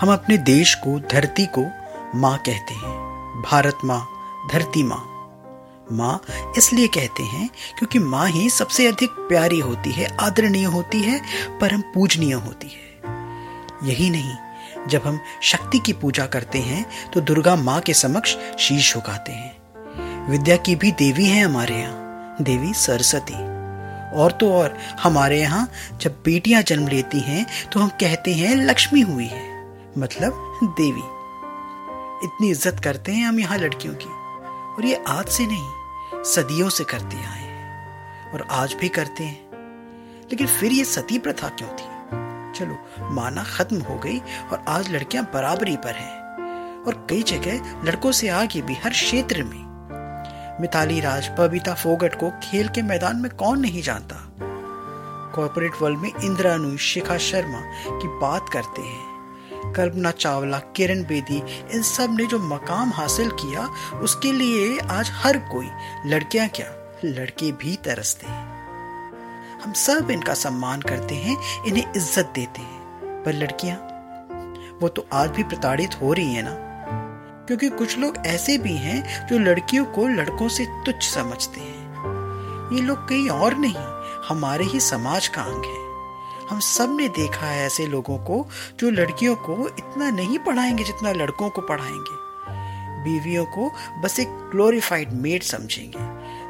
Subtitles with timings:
[0.00, 1.66] हम अपने देश को धरती को
[2.14, 2.94] माँ कहते हैं।
[3.42, 4.06] भारत माँ,
[4.52, 5.12] धरती माँ।
[5.92, 6.20] माँ
[6.58, 11.20] इसलिए कहते हैं क्योंकि माँ ही सबसे अधिक प्यारी होती है, आदरणीय होती है,
[11.60, 12.86] परम पूजनीय होती है।
[13.88, 14.34] यही नहीं,
[14.88, 20.30] जब हम शक्ति की पूजा करते हैं तो दुर्गा माँ के समक्ष शीश झुकाते हैं।
[20.30, 23.55] विद्या की भी देवी है हमारे यहाँ, देवी सरस्वती।
[24.16, 25.68] और तो और हमारे यहाँ
[26.00, 29.44] जब बेटियाँ जन्म लेती हैं तो हम कहते हैं, लक्ष्मी हुई है।
[29.98, 30.42] मतलब
[30.78, 31.14] देवी।
[32.26, 34.08] इतनी इज़्ज़त करते हैं हम यहाँ लड़कियों की।
[34.76, 39.44] और ये आज से नहीं, सदियों से करते आए हैं। और आज भी करते हैं।
[40.30, 41.94] लेकिन फिर ये सती प्रथा क्यों थी?
[42.58, 42.76] चलो,
[43.14, 44.18] माना खत्म हो गई
[44.52, 49.42] और आज लड़कियाँ बराबरी पर हैं। और कई जगह लड़कों से आगे भी हर क्षेत्र
[49.44, 49.65] में
[50.60, 54.16] मिताली राज बबीता फोगट को खेल के मैदान में कौन नहीं जानता?
[55.34, 57.60] कॉर्पोरेट वर्ल्ड में इंदिरा नुई शिखा शर्मा
[57.90, 61.42] की बात करते हैं। कल्पना चावला, किरण बेदी,
[61.74, 63.68] इन सबने जो मकाम हासिल किया,
[64.00, 65.68] उसके लिए आज हर कोई
[66.06, 66.66] लड़कियाँ क्या?
[67.04, 73.32] लड़के भी तरसते हैं। हम सब इनका सम्मान करते हैं, इन्हें इज़्ज़त देते हैं। पर
[73.32, 73.76] लड़कियाँ,
[74.82, 76.65] वो तो आज भी प्रताड़ित हो रही है ना?
[77.46, 81.74] क्योंकि कुछ लोग ऐसे भी हैं जो लड़कियों को लड़कों से तुच्छ समझते हैं।
[82.74, 83.74] ये लोग कहीं और नहीं,
[84.28, 85.84] हमारे ही समाज का अंग है।
[86.50, 88.46] हम सबने देखा है ऐसे लोगों को
[88.80, 92.24] जो लड़कियों को इतना नहीं पढ़ाएँगे जितना लड़कों को पढ़ाएँगे।
[93.04, 93.70] बीवियों को
[94.02, 95.98] बस एक ग्लोरिफाइड मेड समझेंगे।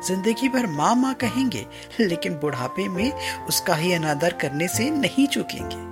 [0.07, 1.67] ज़िंदगी भर माँ माँ कहेंगे,
[2.01, 3.13] लेकिन बुढ़ापे में
[3.49, 5.85] उसका ही अनादर करने से नहीं चुकेंगे।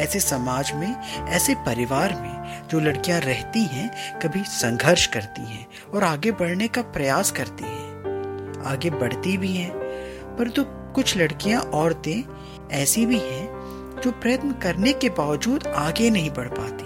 [0.00, 0.94] ऐसे समाज में,
[1.28, 2.33] ऐसे परिवार में
[2.70, 8.62] जो लड़कियाँ रहती हैं, कभी संघर्ष करती हैं और आगे बढ़ने का प्रयास करती हैं।
[8.66, 9.72] आगे बढ़ती भी हैं,
[10.38, 12.22] परंतु तो कुछ लड़कियाँ औरतें
[12.72, 16.84] ऐसी भी हैं जो प्रयत्न करने के बावजूद आगे नहीं बढ़ पाती,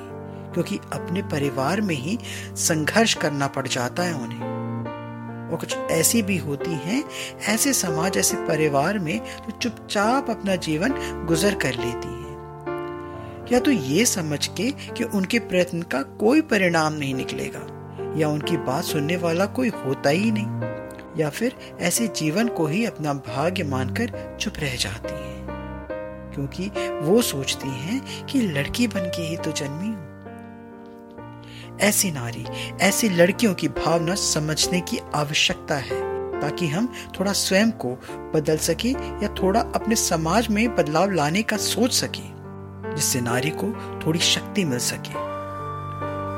[0.52, 2.18] क्योंकि अपने परिवार में ही
[2.58, 4.46] संघर्ष करना पड़ जाता है उन्हें।
[5.50, 7.02] और कुछ ऐसी भी होती हैं,
[7.48, 10.94] ऐसे समाज, ऐसे परिवार में जो चुपचाप अपना जीवन
[11.26, 12.27] गुजर कर लेती हैं।
[13.52, 17.60] या तो ये समझ के कि उनके प्रयत्न का कोई परिणाम नहीं निकलेगा,
[18.16, 22.84] या उनकी बात सुनने वाला कोई होता ही नहीं, या फिर ऐसे जीवन को ही
[22.84, 25.46] अपना भाग्य मानकर चुप रह जाती हैं।
[26.34, 26.70] क्योंकि
[27.02, 30.06] वो सोचती हैं कि लड़की बन के ही तो जन्मी हूँ।
[31.80, 32.44] ऐसी नारी,
[32.80, 36.00] ऐसी लड़कियों की भावना समझने की आवश्यकता है,
[36.40, 37.94] ताकि हम थोड़ा स्वयं को
[38.34, 42.37] बदल सके या थोड़ा अपने समाज में बदलाव लाने का सोच सके।
[42.98, 45.28] जिससे नारी को थोड़ी शक्ति मिल सके।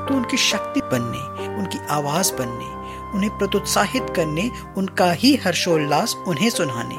[0.09, 2.81] तो उनकी शक्ति बनने, उनकी आवाज़ बनने,
[3.13, 6.97] उन्हें प्रोत्साहित करने, उनका ही हर्षोल्लास उन्हें सुनाने,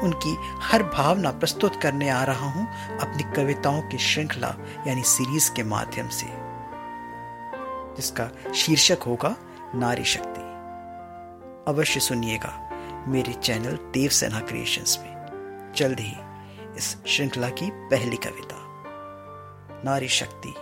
[0.00, 2.68] उनकी हर भावना प्रस्तुत करने आ रहा हूँ
[2.98, 4.54] अपनी कविताओं की श्रृंखला,
[4.86, 6.26] यानी सीरीज़ के माध्यम से।
[7.96, 9.36] जिसका शीर्षक होगा
[9.74, 10.40] नारी शक्ति।
[11.72, 12.70] अवश्य सुनिएगा
[13.08, 15.16] मेरे चैनल देव सेना क्रिएशंस में।
[15.76, 16.16] जल्द ही
[16.76, 18.65] इस श्रृंखला की पहली कविता।
[19.84, 20.54] नारी शक्ति।